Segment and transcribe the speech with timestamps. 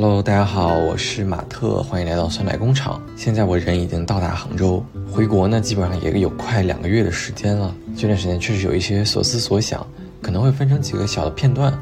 [0.00, 3.02] Hello，大家好，我是马特，欢迎来到酸奶工厂。
[3.16, 4.80] 现在我人已经到达杭州，
[5.10, 7.74] 回国呢，基本上也有快两个月的时间了。
[7.96, 9.84] 这段时间确实有一些所思所想，
[10.22, 11.76] 可能会分成几个小的片段。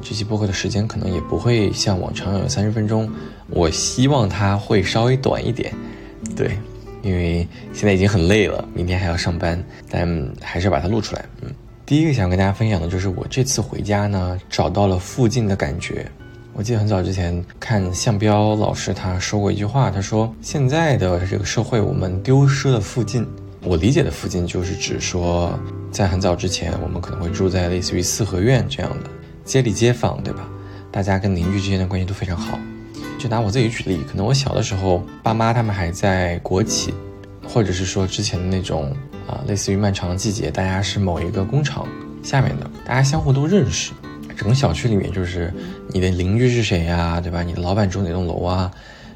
[0.00, 3.06] 这期播客的时间可能也不会像往常有三十分钟，
[3.50, 5.70] 我希望它会稍微短一点。
[6.34, 6.56] 对，
[7.02, 11.22] 因为现在已经很累了，明天还要上班，但还是把它录出来。
[11.42, 11.50] 嗯，
[11.84, 16.10] 第一个想跟大家分享的就是我这次回家呢，找到了附近的感觉。
[16.56, 23.26] 我记得很早之前看向彪老师他说过一句话，他说现在的这个社会，我们丢失了附近。
[23.64, 25.58] 我理解的附近就是指说，
[25.90, 29.10] 在很早之前，我们可能会住在类似于四合院这样的
[29.44, 30.48] 街里街坊，对吧？
[30.92, 32.56] 大家跟邻居之间的关系都非常好。
[33.18, 36.94] 就拿我自己举例，可能我小的时候，爸妈他们还在国企，
[37.48, 38.96] 或者是说之前的那种
[39.26, 41.84] 啊，类似于漫长的季节，大家是某一个工厂
[42.22, 43.90] 下面的，大家相互都认识。
[44.36, 45.52] 整个小区里面就是
[45.88, 47.42] 你的邻居是谁呀，对吧？
[47.42, 48.70] 你的老板住哪栋楼啊？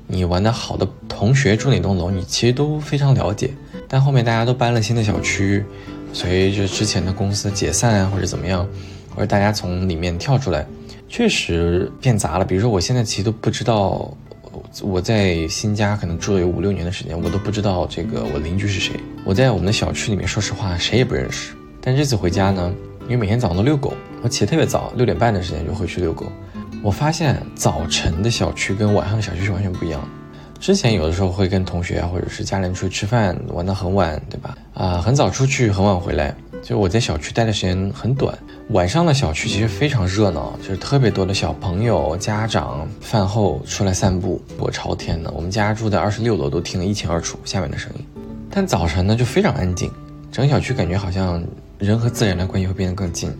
[0.06, 2.10] 你玩的好的同学住哪栋楼？
[2.10, 3.50] 你其实都非常了解。
[3.86, 5.62] 但后面大家都搬了新的小区，
[6.12, 8.66] 随着之前的公司解散啊，或者怎么样，
[9.14, 10.66] 或者大家从里面跳出来，
[11.08, 12.44] 确实变杂了。
[12.44, 14.10] 比如说，我现在其实都不知道，
[14.82, 18.94] 我在新家可能住了有五六年的时间，我都不知道这个我邻居是谁。
[19.25, 21.53] 我在我们的小区里面，说实话谁也不认识。
[21.82, 22.72] 但这次回家呢？
[23.05, 26.27] 因为每天早上都遛狗，我起得特别早，六点半的时间就会去遛狗。
[26.83, 30.08] 我发现早晨的小区跟晚上的小区是完全不一样的。
[30.60, 34.56] 之前有的时候会跟同学，或者是家人出去吃饭，玩到很晚，对吧？
[34.75, 38.36] 啊，很早出去，很晚回来，就我在小区待的时间很短。
[38.70, 45.30] 晚上的小区其实非常热闹，就是特别多的小朋友、家长饭后出来散步，我朝天的。
[45.30, 48.05] 我们家住在二十六楼，都听得一清二楚下面的声音。
[48.50, 49.91] 但早晨呢，就非常安静，
[50.32, 51.42] 整个小区感觉好像。
[51.78, 53.32] 人和自然的关系会变得更近，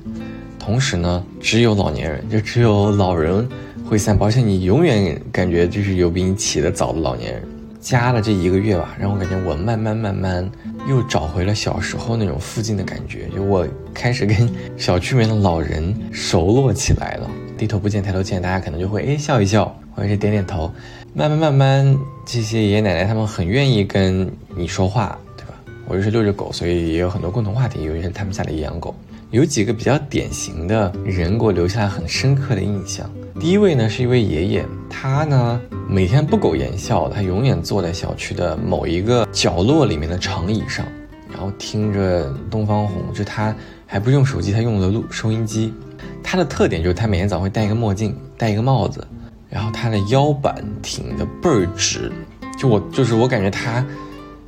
[0.69, 3.49] 同时呢，只有老年人，就只有老人
[3.87, 7.43] 会散步，而且你永远感觉就是有比你起得早的老年人。
[7.81, 10.47] 加了这一个月吧，让我感觉我慢慢慢慢
[10.87, 17.31] 又找回了小时候那种附近的感觉，就我开始跟小区里面的老人熟络起来了。
[17.57, 20.71] 低头不见抬头见，大家可能就会哎笑一笑，或者是点点头。
[21.15, 25.19] 慢慢慢慢，这些爷爷奶奶他们很愿意跟你说话。
[25.35, 25.55] 对吧
[25.87, 27.85] 我就是遛着狗，所以也有很多共同话题。
[27.85, 28.95] 尤其是他们家里也养狗，
[29.31, 33.09] 有几个比较典型的人给我留下了很深刻的印象。
[33.39, 40.83] 第一位呢是一位爷爷，他呢每天不苟言笑，他永远坐在小区的某一个角落里面的长椅上，
[41.31, 43.13] 然后听着东方红。
[43.13, 43.55] 就他
[43.87, 45.75] 还不用手机，他用的录收音机。
[46.23, 49.07] 他的特点就是他每天早上会戴一个墨镜，戴一个帽子，
[49.51, 52.11] 然后他的腰板挺得倍儿直。
[52.59, 53.85] 就我就是我感觉他。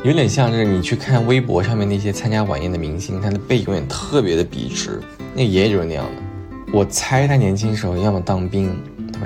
[0.03, 4.99] 有点像是你去看微博上面那些参加晚宴的明星，他的背永远特别的笔直。
[5.35, 6.73] 那爷爷就是那样的。
[6.73, 8.75] 我猜他年轻时候要么当兵，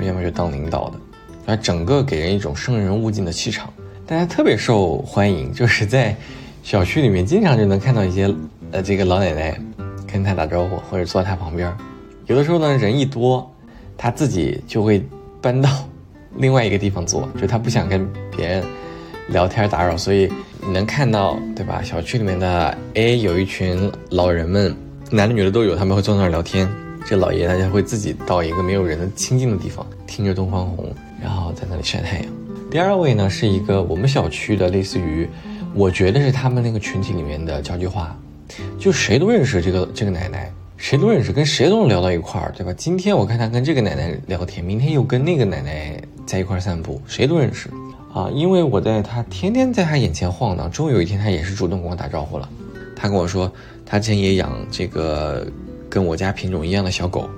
[0.01, 0.99] 要么就当领导的。
[1.45, 3.71] 他整个给人一种生人勿近的气场，
[4.05, 5.53] 大家特别受欢迎。
[5.53, 6.13] 就是在
[6.61, 8.29] 小区里面，经常就能看到一些
[8.71, 9.57] 呃这个老奶奶
[10.05, 11.73] 跟他打招呼，或者坐在他旁边。
[12.25, 13.49] 有的时候呢，人一多，
[13.95, 15.07] 他自己就会
[15.41, 15.69] 搬到
[16.35, 18.05] 另外一个地方坐，就他不想跟
[18.35, 18.63] 别人
[19.29, 20.29] 聊天打扰，所以。
[20.67, 21.79] 你能看到，对吧？
[21.83, 24.75] 小区里面的，哎，有一群老人们，
[25.11, 26.67] 男的女的都有，他们会坐那儿聊天。
[27.05, 32.25] 这老爷大家会自己到一个没有人的清静的地方，听着东方红，然后在那里晒太阳。
[32.71, 35.29] 第二位呢，是一个我们小区的，类似于，
[35.75, 38.17] 我觉得是他们那个群体里面的交际花，
[38.79, 42.73] 就谁都认识这个这个奶奶，谁都认识，跟谁都能聊到一块儿，对吧？
[42.75, 47.69] 今天我看他跟这个奶奶聊天，明天又跟那个奶奶在一块儿散步，谁都认识。
[48.15, 52.47] 啊，因为我在他天天在他眼前晃荡，终于有一天他也是主动跟我打招呼了。
[52.95, 53.51] 他跟我说，
[53.85, 55.45] 他之前也养这个
[55.89, 57.29] 跟我家品种一样的小狗，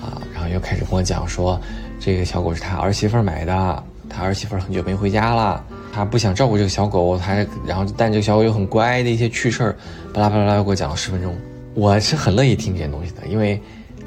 [0.00, 1.60] 啊，然后又开始跟我讲说，
[1.98, 5.60] 这个小狗是他儿媳妇买的，他儿媳妇很久没回家了，
[5.92, 9.76] 他不想照顾这个小狗，他然后但这个小狗又很乖的一些趣事儿，
[10.14, 11.36] 巴拉巴拉巴拉给我讲了十分钟。
[11.74, 13.60] 我是很乐意听这些东西的，因为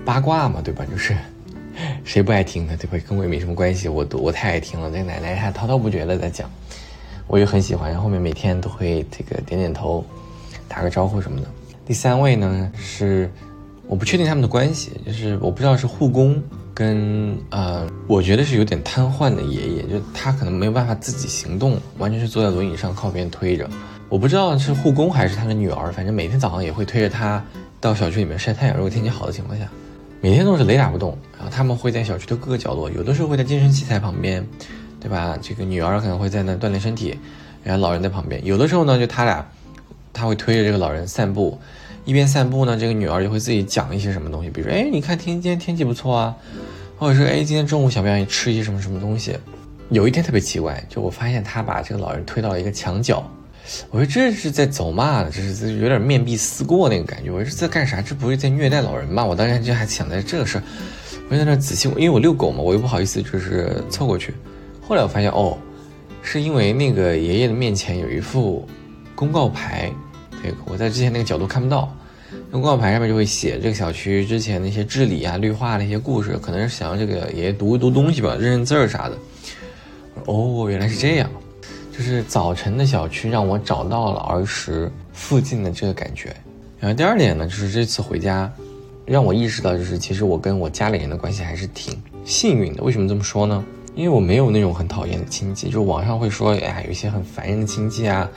[0.05, 0.85] 八卦嘛，对吧？
[0.89, 1.13] 就是。
[2.03, 2.77] 谁不爱听呢？
[2.77, 3.05] 对吧？
[3.07, 4.89] 跟我也没什么关系，我都我太爱听了。
[4.89, 6.49] 那个奶奶还滔滔不绝的在讲，
[7.27, 7.91] 我也很喜欢。
[7.91, 10.05] 然后面每天都会这个点点头，
[10.67, 11.47] 打个招呼什么的。
[11.85, 13.29] 第三位呢是，
[13.87, 16.41] 我不确定他们的关系，就是我不知道是护工
[16.73, 23.69] 跟呃，我觉得是有点瘫痪的爷爷，就他可能没有办法自己行动，完全是坐在轮椅上靠别人推着。
[24.09, 27.43] 我不知道是护工还是他的女儿，反正每天早上也会推着他
[27.81, 28.75] 到小区里面晒太阳。
[28.75, 29.67] 如果天气好的情况下。
[30.23, 34.41] 每天都是雷打不动，然后他们会在小区的各个角落，有的时候会在健身器材旁边，
[34.97, 35.37] 对吧？
[35.41, 37.19] 这个女儿可能会在那锻炼身体，
[37.61, 38.39] 然后老人在旁边。
[38.45, 39.45] 有的时候呢，就他俩，
[40.13, 41.59] 他会推着这个老人散步，
[42.05, 46.33] 一边散步呢，这个女儿就会自己讲一些什么东西，比如说，哎，你看天今天天气不错啊，
[46.97, 49.37] 或者是哎今天中午想不想吃一些什么什么东西。
[49.89, 53.29] 有一天特别奇怪，就我发现他把这个老人推到了一个墙角，
[53.89, 57.31] 我说这是在走嘛，这是这有点面壁思过那个感觉。
[57.31, 58.01] 我说这在干啥？
[58.01, 59.23] 这不是在虐待老人吧？
[59.23, 60.63] 我当时就还想在这个事儿，
[61.29, 64.33] 我就在那仔细，因为我遛狗嘛，我又不好意思就是凑过去。
[64.81, 65.57] 后来我发现哦，
[66.21, 68.67] 是因为那个爷爷的面前有一副
[69.15, 69.91] 公告牌，
[70.43, 71.95] 这个我在之前那个角度看不到。
[72.51, 79.17] 公告牌上面就会写这个小区之前那些治理啊、绿化的一些故事，可能是想让这个爷爷读一读东西吧，认认字儿啥的。
[80.25, 81.29] 哦，原来是这样，
[81.95, 86.35] 就是早晨的小区让我找到了儿时附近的这个感觉。
[86.79, 88.51] 然后第二点呢，就是这次回家，
[89.05, 92.81] 让我意识到，就是其实我跟我家里人的关系还是挺幸运的。
[92.81, 93.63] 为什么这么说呢？
[93.93, 98.27] 因为我没有那种很讨厌的亲戚，就网上会说，哎呀，有一些很烦人的亲戚啊，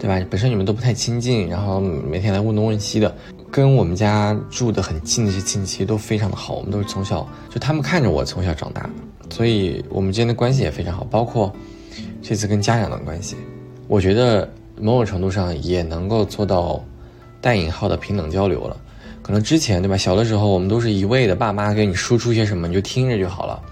[0.00, 0.26] 对吧？
[0.30, 3.14] 本身你们都不太亲近，然后每天来问东问西的。
[3.50, 8.90] 跟我们家住的很近的这些亲戚都非常的好，我们都是从小就他们看着我从小长大的，
[9.28, 11.04] 所以我们之间的关系也非常好。
[11.10, 11.54] 包括
[12.22, 13.36] 这次跟家长的关系，
[13.88, 14.48] 我觉得
[14.80, 16.82] 某种程度上也能够做到
[17.40, 18.76] 带引号的平等交流了。
[19.22, 23.62] 可能之前对吧，小的时候我们都是一味的，爸妈给你输出些什么你就听着就好了，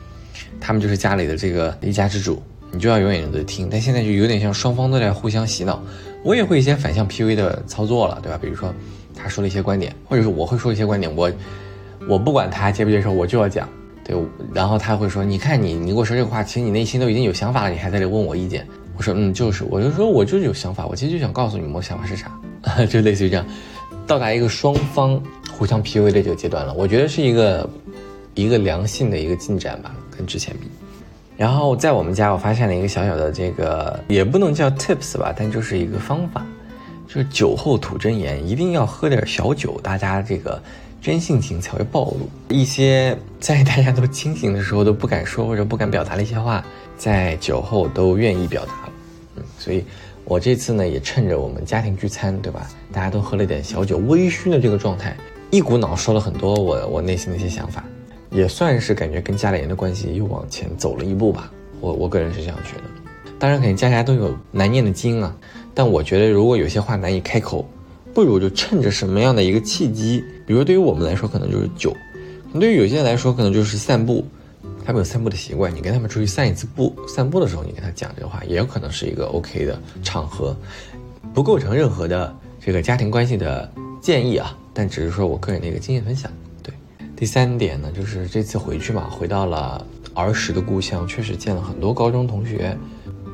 [0.61, 3.69] 他们就是家里的这个一家之主，你就要永远的听。
[3.71, 5.83] 但现在就有点像双方都在互相洗脑，
[6.23, 8.39] 我也会一些反向 PUA 的操作了，对吧？
[8.41, 8.73] 比如说。
[9.23, 11.31] 他说了一些观点，或者是我会说一些观点，我
[12.09, 13.69] 我不管他接不接受，我就要讲，
[14.11, 14.47] 对。
[14.53, 18.67] 然后他会说：“你看你，你跟我说这个话，其实你内心都已经有想法了，你还在这问我意见。”
[18.97, 22.31] 我说：“嗯，就是，我就说我就是有想法，我其实就想告诉你们我想法是啥，
[22.91, 23.47] 就类似于这样，
[24.07, 25.21] 到达一个双方
[25.53, 26.75] 互相 PUA 的这个阶段了。
[26.75, 27.71] 我觉得是一个
[28.35, 30.69] 一个良性的一个进展吧，跟之前比。
[31.37, 36.45] 然后在我们家，我发现了一个小小的这个，也不能叫 tips 吧，但就是一个方法。”
[37.09, 40.63] 就是酒后吐真言，一定要喝点小酒，大家这个
[41.01, 42.29] 真性情才会暴露。
[42.49, 46.65] 一些在大家都清醒的时候都不敢说或者不敢表达的一些话，
[46.97, 48.93] 在酒后都愿意表达了。
[49.37, 49.85] 嗯，所以
[50.25, 52.69] 我这次呢也趁着我们家庭聚餐，对吧？
[52.93, 55.17] 大家都喝了点小酒，微醺的这个状态，
[55.51, 57.85] 一股脑说了很多我我内心的一些想法，
[58.31, 61.51] 也算是感觉跟家里人的关系又往前走了一步吧。
[61.81, 62.83] 我我个人是这样觉得。
[63.39, 65.35] 当然，肯定家家都有难念的经啊。
[65.73, 67.67] 但我觉得，如果有些话难以开口，
[68.13, 71.93] 不如就趁着什么样的一个契机，比如说对于我们来说，可能就是酒；
[72.59, 74.27] 对于有些人来说，可能就是散步。
[74.85, 80.57] 他们有散步的习惯，你跟他们出去散一次步，散步的时候你跟他讲这个话，也有可能是一个 OK 的场合，
[81.33, 83.71] 不构成任何的这个家庭关系的
[84.03, 84.59] 建议啊。
[84.75, 86.29] 但只是说我个人的一个经验分享。
[86.65, 86.75] 对，
[87.15, 92.77] 第三点呢，就是这次回去嘛，回到了儿时的故乡，确实见了很多高中同学。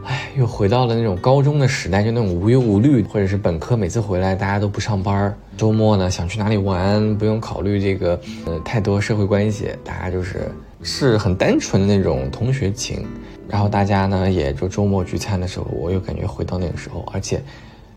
[0.06, 10.48] 唉，又回到了那种高中的时代，就那种无忧无虑，或者是本科每次回来大家都不上班，周末呢想去哪里玩，不用考虑这个呃太多社会关系，大家就是
[10.80, 13.04] 是很单纯的那种同学情。
[13.48, 17.42] 然后大家呢也就周末聚餐的时候，我又感觉回到那个时候，而且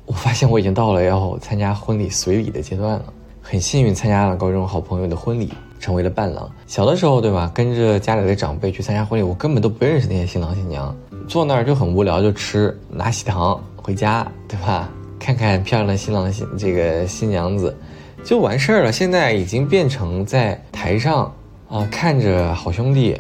[0.08, 3.06] 我发现我已经到了要参加婚礼随礼的阶段了，
[3.40, 6.50] 很幸运参加了高中好朋友的婚礼，成为了伴郎。
[6.66, 10.96] 小的时候对吧，跟着家里的长辈去参加婚礼，我根本都不认识那些新郎新娘。
[11.30, 14.90] 坐那儿就很无聊，就吃拿喜糖回家，对吧？
[15.20, 17.78] 看看漂亮的新郎新这个新娘子，
[18.24, 18.92] 就完事儿了。
[18.92, 21.32] 现在已经变成在台上
[21.70, 23.16] 啊，看着好兄弟，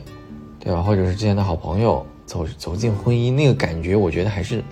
[0.59, 0.81] 对吧？
[0.81, 4.63] 或者是之前的好朋友走走进婚姻，那个感觉我觉得还是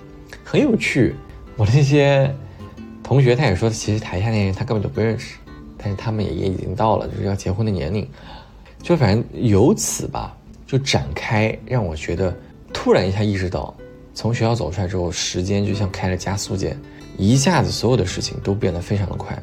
[0.42, 1.14] 很有趣。
[1.56, 2.34] 我那些
[3.04, 5.36] 同学他也说，其实台下那些人他根本就不认识，
[5.76, 8.04] 但是他们也也已经到了就是要结婚的年龄，
[8.82, 10.36] 就反正由此吧，
[10.66, 12.36] 就展开让我觉得。
[12.72, 13.74] 突然一下意识到，
[14.14, 16.78] 从学校走出来之后，时间就像开了加速键，
[17.16, 19.36] 一下子所有的事情都变得非常的快。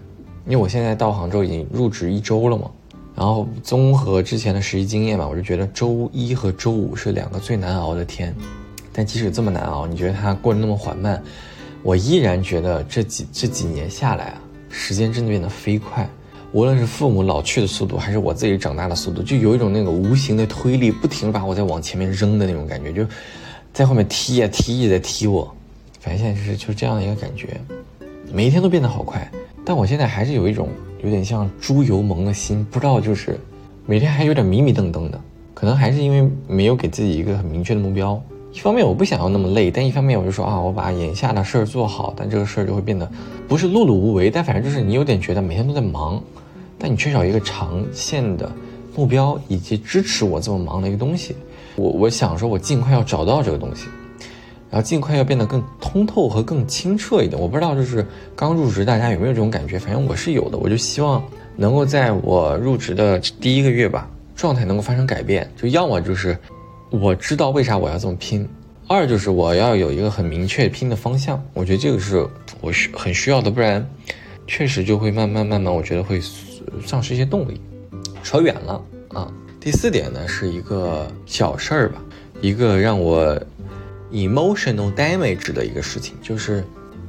[0.45, 2.69] 因为我现在到杭州已经入职一周了嘛，
[3.15, 8.33] 然后综合之前的实习经验嘛，我就觉得周一和周五是两个最难熬的天。
[8.93, 11.21] 但即使这么难熬，你觉得它过得那么缓慢，
[11.83, 16.07] 我依然觉得这几这几年下来啊，时间真的变得飞快。
[16.55, 23.05] 无论是父母老去的速度，还是我自己长大的速度，就有一种那个无形的推力，不停把我在往前面扔的那种感觉，就
[23.73, 25.53] 在后面踢呀踢，也在踢我。
[25.99, 27.59] 反正现在就是就是这样的一个感觉，
[28.31, 29.29] 每一天都变得好快。
[29.65, 30.69] 但我现在还是有一种
[31.03, 33.37] 有点像猪油蒙的心，不知道就是
[33.85, 35.19] 每天还有点迷迷瞪瞪的，
[35.53, 38.17] 可能还是因为没有给自己一个很明确的目标。
[38.53, 43.11] 一方面我不想要那么累，但一方面我就说啊，我把眼下的事儿做好，但这个事儿就会变得
[43.45, 46.23] 不是碌碌无为，但反正就是你有点觉得每天都在忙。
[46.77, 48.51] 但你缺少一个长线的
[48.95, 51.35] 目标，以及支持我这么忙的一个东西。
[51.75, 53.87] 我我想说，我尽快要找到这个东西，
[54.69, 57.39] 然后尽快要变得更通透和更清澈一点。
[57.41, 58.05] 我不知道，就是
[58.35, 59.77] 刚入职大家有没有这种感觉？
[59.77, 60.57] 反正我是有的。
[60.57, 61.21] 我就希望
[61.55, 66.37] 能够在我入职的第一个月吧，状态能够发生改变，就要么就是
[66.89, 68.47] 我知道为啥我要这么拼，
[68.87, 71.41] 二就是我要有一个很明确拼的方向。
[71.53, 72.25] 我觉得这个是
[72.61, 73.85] 我需很需要的，不然
[74.47, 76.21] 确实就会慢慢慢慢，我觉得会
[76.85, 77.59] 丧失一些动力。
[78.23, 79.31] 扯远了啊。
[79.59, 82.03] 第四点呢是一个小事儿吧，
[82.41, 83.39] 一个让我
[84.11, 86.63] emotional damage 的一个事情，就是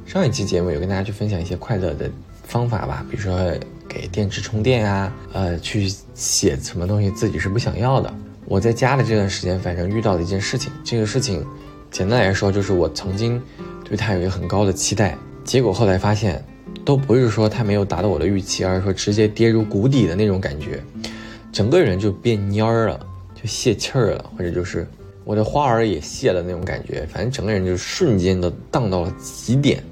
[0.05, 2.09] 上一期节目有跟大家去分享一些快乐的
[2.43, 3.53] 方法吧，比如说。
[3.89, 8.13] 给电池充电啊，呃，去写什么东西自己是不想要的。
[8.43, 11.41] 我在家的这段时间，反正遇到的一件事情，这个事情，
[11.89, 13.41] 简单来说就是我曾经
[13.85, 16.43] 对他有一个很高的期待，结果后来发现，
[16.85, 20.83] 都不是说他没有达到我的预期，而是说直接跌入谷底的那种感觉，
[21.51, 22.99] 整个人就变蔫儿了，
[23.35, 24.87] 就泄气儿了，或者就是
[25.23, 29.83] 我的花儿也谢了那种感觉，反正整个人就瞬间的荡到了极点。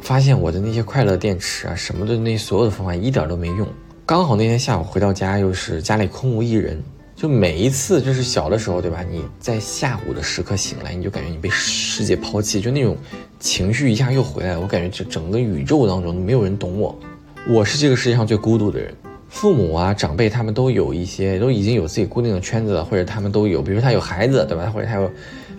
[0.00, 3.68] 发现我的那些快乐电池啊，什么的那所有的方法一点都没用。
[4.06, 6.82] 刚好那天下午回到家，又是家里空无一人，
[7.20, 9.04] 就每一次就是小的时候，对吧？
[9.10, 12.96] 你在下午的时刻醒来，你就感觉你被世界抛弃，就那种
[13.38, 14.60] 情绪一下又回来了。
[14.60, 16.98] 我感觉这整个宇宙当中没有人懂我，
[17.46, 18.94] 我是这个世界上最孤独的人。
[19.28, 24.72] 父母啊，长辈他们都有一些，都已经有自己固定的圈子了，或者他们都有，比如他有孩子，对吧？
[24.74, 25.10] 或者他有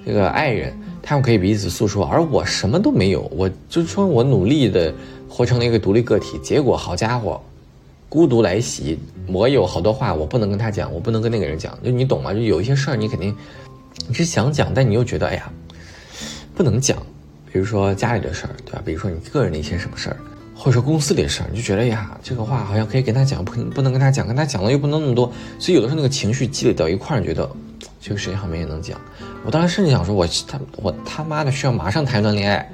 [0.04, 0.74] 这个爱人。
[1.04, 3.32] 他们可以彼此诉说，而我什么都没有。
[3.36, 4.92] 我就说我努力的
[5.30, 7.40] 活成了一个独立个体，结果好家伙，
[8.12, 9.00] 孤独来袭。
[9.28, 12.34] 我有好多话我不能跟他讲，我不能跟那个人讲，就你懂吗？
[12.34, 13.34] 就有一些事儿你肯定
[14.10, 15.50] 你是想讲，但你又觉得哎呀
[16.54, 16.98] 不能讲。
[17.50, 18.82] 比如说家里的事儿，对吧？
[18.84, 20.18] 比如说你个人的一些什么事儿，
[20.54, 27.50] 或者说公司里的事儿，你就觉得呀这个话好像可以跟他讲，不不能跟他讲，跟他讲了又不能那么多，所以有的时候那个情绪积累到一块儿，你觉得。
[28.04, 29.00] 这个世界上没人能讲，
[29.46, 32.68] 我当时甚至想说，我他我他妈的需要马上谈一段恋爱，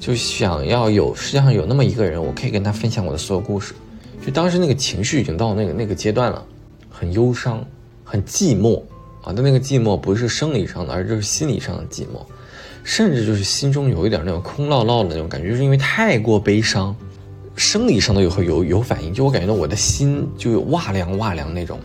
[0.00, 3.74] 就想要有世界上有那么一个人，我可以跟他分享我的所有故事。
[4.24, 6.44] 就当时那个情绪已经到那个那个阶段了，
[6.90, 7.64] 很忧伤，
[8.04, 8.80] 很寂寞
[9.22, 9.32] 啊！
[9.34, 12.24] 但那个寂寞不是生理上的，而就是心理上的寂寞，
[12.82, 16.94] 甚至就是心中有一点那种空落落的那种感觉，就是因为太过悲伤，
[17.56, 21.78] 生理上都有会有有反应，就我感觉到我的心就有哇凉哇凉那种，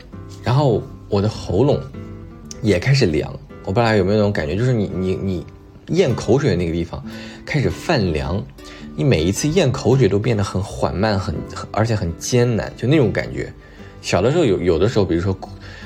[0.43, 1.79] 然后我的喉咙。
[2.63, 3.33] 也开始凉，
[3.65, 5.43] 我不知道有没有那种感觉，就是你你你
[5.87, 7.03] 咽口水的那个地方
[7.43, 8.39] 开始泛凉，
[8.95, 13.51] 你每一次咽口水都变得很缓慢，很很而且很艰难，就那种感觉。
[14.01, 15.37] 小的时候有有的时候，比如说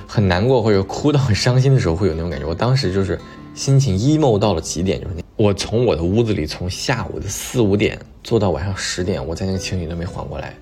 [0.07, 2.45] 很难过或者哭到很伤心的时候，会有那种感觉。
[2.45, 3.19] 我当时就是
[3.53, 10.55] 心情 emo 到了极点，就是我从我的屋子里从下午的四五点坐到晚上十点，我在那个情绪都没缓过来，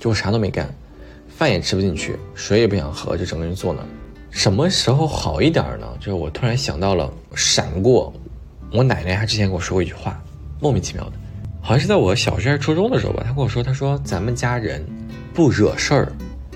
[0.00, 0.74] 就我啥都没干，
[1.28, 3.80] 饭也吃不进去，水也不想喝，就整个人坐那。
[4.30, 5.86] 什么时候好一点呢？
[6.00, 8.12] 就是我突然想到了，闪过，
[8.72, 10.20] 我奶奶她之前跟我说过一句话，
[10.58, 11.12] 莫名其妙的，
[11.66, 13.22] 好像是在我小学还是初中的时候吧。
[13.26, 14.84] 他跟我说，他说咱们家人
[15.32, 16.12] 不惹事儿，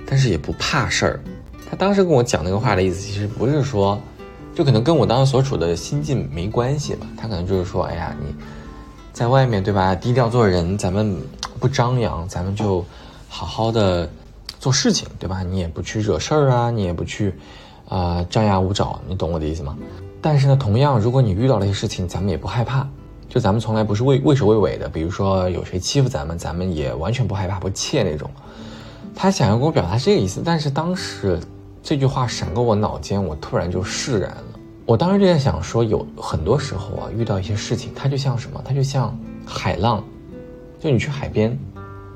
[0.06, 1.20] 但是也不怕事儿。
[1.70, 3.98] 他当时跟我讲那个话的意思，其实不是说，
[4.54, 7.06] 就可能跟我当时所处的心境没关系吧。
[7.16, 8.34] 他可能就是说，哎呀，你
[9.14, 11.16] 在外面对吧，低调做人，咱们
[11.58, 12.84] 不张扬，咱们就
[13.30, 14.06] 好好的
[14.60, 15.42] 做事情，对吧？
[15.42, 17.32] 你也不去惹事儿啊，你也不去。
[17.88, 19.74] 啊，张牙舞爪，你懂我的意思吗？
[20.20, 22.86] 但是呢，同样，如果你遇到了一些事情，咱们也不害怕，
[23.28, 24.88] 就咱们从来不是畏畏首畏尾的。
[24.88, 28.30] 比如说有谁欺负咱们，咱们也完全不害怕、不怯那种。
[29.14, 31.38] 他想要跟我表达这个意思，但是当时
[31.82, 34.44] 这句话闪过我脑间，我突然就释然了。
[34.86, 38.62] 我当时就在想说，有很多时候啊，遇到一些事情，它就像什么？
[38.64, 40.02] 它就像海浪，
[40.80, 41.50] 就你去海边，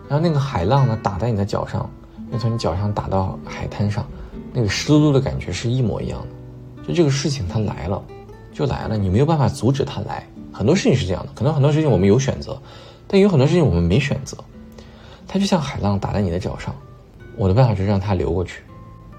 [0.09, 1.91] 然后那个海浪呢打在你的脚上，
[2.33, 4.07] 又从你脚上打到海滩上。
[4.55, 8.03] 那个湿漉漉的感觉是一模一样的，就这个事情它来了，
[8.53, 10.27] 就来了，你没有办法阻止它来。
[10.53, 12.61] 很多事情是这样的，可能很多事情我们有选择，
[13.09, 14.37] 但有很多事情我们没选择。
[15.27, 16.75] 它就像海浪打在你的脚上，
[17.37, 18.63] 我的办法是让它流过去。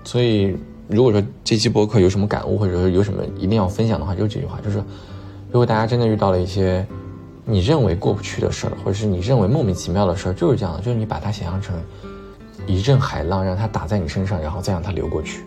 [0.03, 0.55] 所以，
[0.87, 4.77] 如果说这期播客有什么感悟，或者说有什么一定要分享的话，就这句话，就是
[5.49, 6.85] 如果大家真的遇到了一些
[7.45, 11.75] 你认为过不去的事儿，或者是你认为莫名其妙的事儿，就是这样的，就是你把它想象成。
[12.65, 15.43] 一阵海浪让它打在你身上，然后再让它流过去。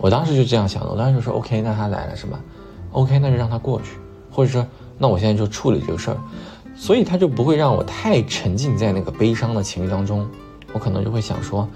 [0.00, 2.40] 我当时就这样想的，我当时就说：“OK，那它来了是吧
[2.90, 3.98] ？OK，那就让它过去，
[4.32, 4.66] 或者说，
[5.00, 6.16] 那我现在就处理这个事儿。”
[6.76, 10.26] 所以他就不会让我太沉浸在那个悲伤的情绪当中。
[10.72, 11.68] 我可能就会想说，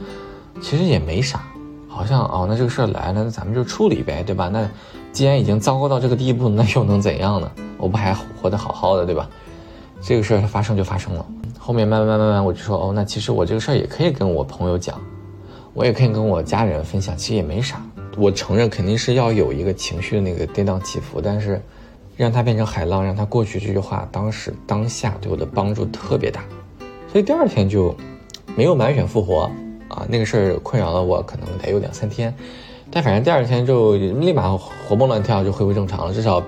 [0.61, 1.43] 其实也没啥，
[1.89, 4.49] 好像哦，那这个事儿来了，那咱们就处理呗，对吧？
[4.49, 4.67] 那
[5.13, 7.51] 既然已经糟糕到这个地步，那又能怎样呢？
[7.77, 9.29] 我不还活得好好的，对吧？
[10.01, 11.27] 这个事儿它发生就发生了。
[11.59, 15.01] 后面慢慢慢慢，我就说哦，那其实我这个事儿也可以跟我朋友讲，
[15.73, 17.83] 我也可以跟我家人分享，其实也没啥。
[18.17, 21.61] 我承认肯定是要有一个情绪的那个跌宕起伏，但是
[22.17, 26.45] 让它变成海浪，让它过去这句话，当时当下对我的帮助特别大，
[27.11, 27.95] 所以第二天就
[28.57, 29.51] 没有满血复活
[29.89, 30.07] 啊。
[30.09, 32.33] 那个事儿困扰了我，可能得有两三天，
[32.91, 36.43] 但反正第二天就立马活蹦乱跳，就恢复正常了，至少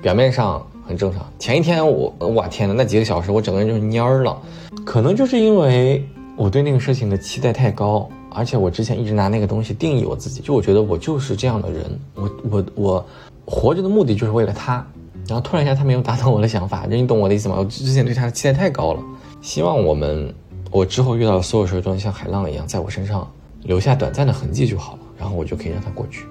[0.00, 1.30] 表面上很正常。
[1.38, 4.40] 前一天我，我天呐，那几个小时我整个人就是蔫儿了，
[4.86, 6.02] 可能就是因为
[6.36, 13.06] 我对那个事情的期待太高，而且我之前一直拿那个东西定义我自己，就我觉得我就是这样的人，我我我
[13.44, 14.86] 活着的目的就是为了他，
[15.30, 17.54] 然后突然一下他没有达到我的想法，你懂我的意思吗？
[17.56, 19.02] 我之前对他的期待太高了，
[19.40, 20.34] 希望我们
[20.72, 23.30] 我之后遇到的所有事都能像海浪一样在我身上
[23.62, 24.98] 留下短暂的痕迹就好了。
[25.16, 26.24] 然后我就可以让它过去。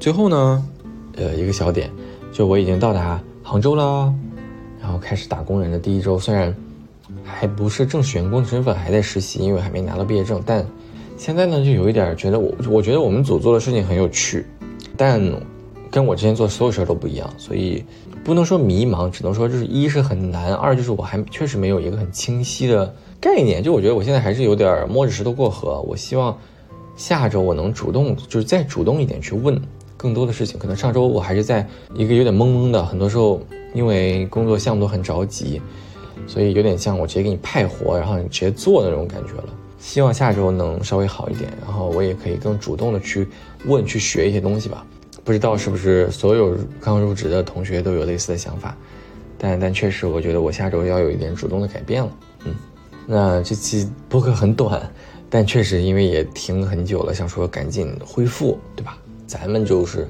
[0.00, 0.66] 最后呢，
[1.16, 1.88] 呃，一个小点，
[2.32, 4.12] 就我已经到达杭州了，
[4.80, 6.52] 然后开始打工人的第一周，虽然
[7.22, 10.66] 还不是正式员工的身份，还在实习，因为还没拿到毕业证，但
[11.16, 14.44] 现在呢，就有一点觉得我，我觉得我们组做的事情很有趣，
[14.96, 15.20] 但
[15.90, 17.84] 跟我之前做所有事儿都不一样，所以
[18.24, 26.36] 不能说迷茫，只能说就是一是很难，二就是我还确实没有一个很清晰的概念，就我觉得我现在还是有点摸着石头过河，我希望。
[26.96, 29.60] 下周我能主动，就是再主动一点去问
[29.96, 30.56] 更多的事情。
[30.56, 33.40] 可能上周我还是在一个有点懵懵的，很多时候
[33.74, 35.60] 因为工作项目都很着急，
[36.28, 39.48] 所以有点像我直接给你派活，然后你直接做那种感觉了。
[39.80, 43.26] 希望下周能稍微好一点，然后我也可以更主动的去
[43.66, 44.86] 问、去学一些东西吧。
[45.24, 48.76] 不知道是不是所有刚入职的同学都有类似的想法，
[49.38, 52.10] 但但确实我觉得我下周要有一点主动的改变了。
[52.44, 52.54] 嗯，
[53.06, 54.80] 那这期播客很短。
[55.30, 58.96] 但确实，因为也停了很久了，想说赶紧恢复，对吧？
[59.26, 60.08] 咱们就是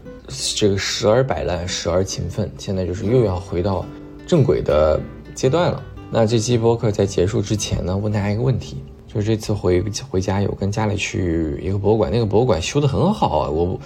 [0.55, 3.87] 这个时而摆烂，时而勤奋，现在就是又要回到
[4.27, 5.01] 正轨的
[5.35, 5.83] 阶段了。
[6.11, 13.49] 那这期播客在结束之前呢，问大家一个问题：就是这次回回家有跟家里去一个博物馆，那个博物馆修得很好啊。
[13.49, 13.81] 我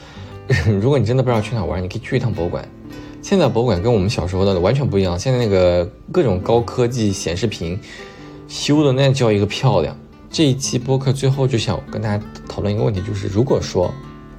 [0.80, 2.66] 如果你真的不知道去哪玩，你可以去一趟博物馆。
[3.20, 7.78] 现在博物馆跟我们小时候的完全不一样，现在那个各种高科技显示屏
[8.46, 9.94] 修的那叫一个漂亮。
[10.30, 13.92] 这一期播客最后就想跟大家讨论一个问题，就是如果说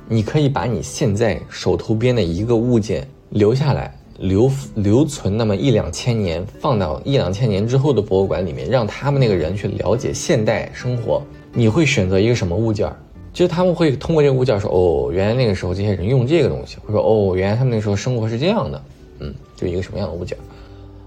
[0.08, 11.22] 你可以把你现在手头边的一个物件留下来，留留存那么一两千年，放到一两千年之后的博物馆里面，让他们那个人去了解现代生活，
[11.54, 12.92] 你会选择一个什么物件
[13.30, 13.34] 儿？
[13.34, 18.84] 就他们会通过这个物件说，哦，原来那个时候这些人用这个东西，或者哦，原来他们那时候生活是这样的，
[19.20, 20.38] 嗯，就一个什么样的物件？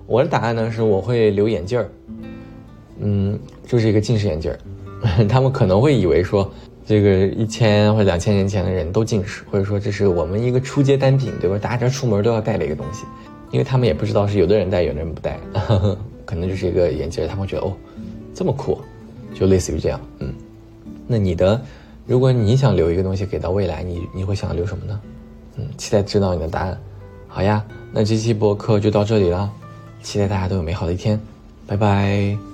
[0.06, 1.88] 我的答案呢是我会留眼镜儿，
[3.00, 4.58] 嗯，就是一个近视眼镜儿。
[5.28, 6.48] 他们可能会以为说，
[6.86, 11.58] 这个一千或者两千年前的人都近视，或者说这是我们一个出街单品，对吧？
[11.58, 13.04] 大家出门都要带的一个东西，
[13.50, 15.40] 因为他们也不知道是有的人戴，有的人不戴，
[16.24, 17.72] 可能就是一个眼镜，他们觉得哦，
[18.32, 18.78] 这么酷，
[19.34, 20.00] 就类似于这样。
[20.20, 20.32] 嗯，
[21.08, 21.60] 那你的，
[22.06, 25.00] 如果你想留一个东西给到未来，你你会想留什么呢？
[25.56, 26.78] 嗯，期待知道你的答案。
[27.28, 29.50] 好呀，那这期播客就到这里了，
[30.02, 31.20] 期待大家都有美好的一天，
[31.66, 32.51] 拜拜。